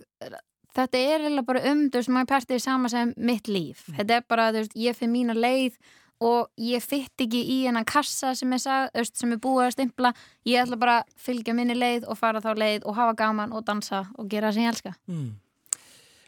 [0.78, 3.88] þetta er eða bara um, þú veist, My Party er sama sem mitt líf.
[3.88, 3.96] Mm.
[3.98, 5.80] Þetta er bara, þú veist, ég fyrir mína leið
[6.28, 10.14] og ég fyrt ekki í hennan kassa sem er, sag, sem er búið að stimpla.
[10.50, 13.66] Ég ætla bara að fylgja minni leið og fara þá leið og hafa gaman og
[13.66, 14.94] dansa og gera það sem ég elska.
[15.10, 15.34] Mm.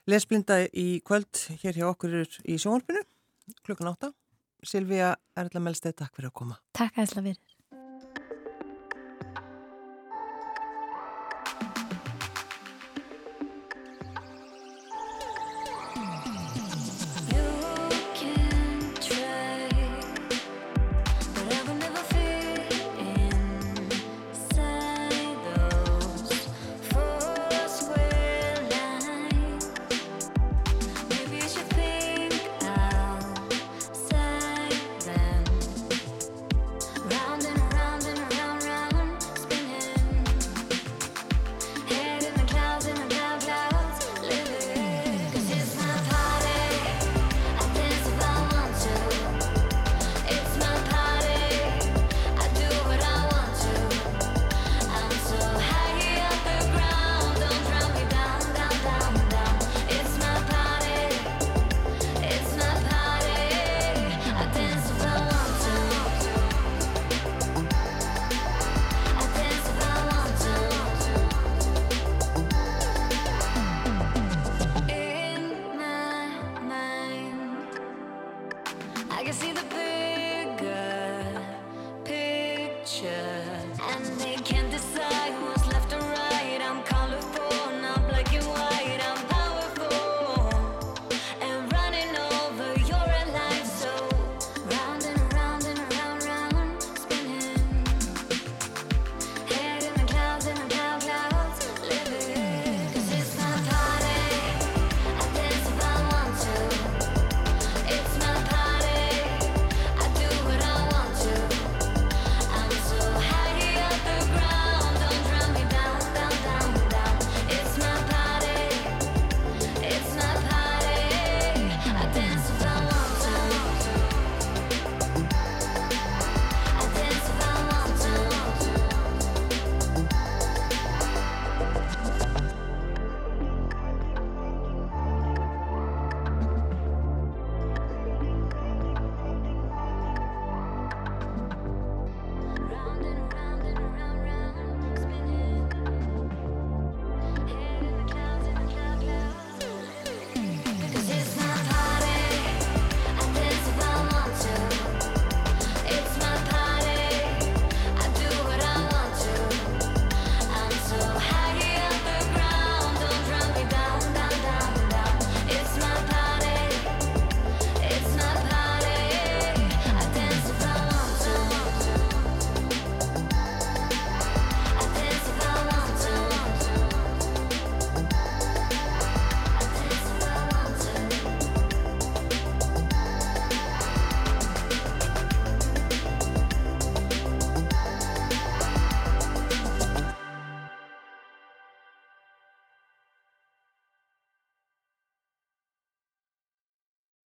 [0.09, 3.05] Lesblinda í kvöld hér hjá okkur í sjónvarpinu
[3.65, 4.11] klukkan átta
[4.65, 6.59] Silvíja Erla Melstedt, takk fyrir að koma.
[6.75, 7.58] Takk aðeinslega fyrir.